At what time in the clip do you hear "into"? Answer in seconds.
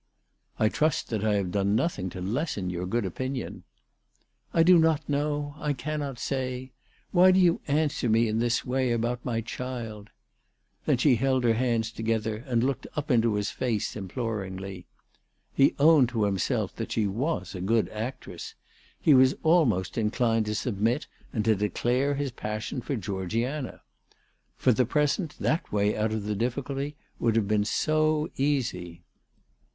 13.11-13.35